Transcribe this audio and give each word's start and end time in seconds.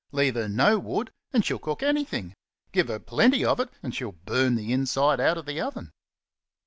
leave 0.11 0.33
her 0.33 0.49
no 0.49 0.79
wood, 0.79 1.11
and 1.31 1.45
she'll 1.45 1.59
cook 1.59 1.83
anything; 1.83 2.33
give 2.71 2.87
her 2.87 2.97
plenty 2.97 3.45
of 3.45 3.59
it 3.59 3.69
and 3.83 3.93
she'll 3.93 4.13
burn 4.13 4.55
the 4.55 4.73
inside 4.73 5.19
out 5.19 5.37
of 5.37 5.45
the 5.45 5.61
oven. 5.61 5.91